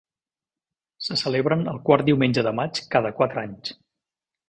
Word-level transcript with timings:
Se 1.09 1.17
celebren 1.23 1.63
el 1.75 1.79
quart 1.91 2.09
diumenge 2.09 2.47
de 2.51 2.57
maig 2.63 2.83
cada 2.97 3.15
quatre 3.23 3.45
anys. 3.47 3.79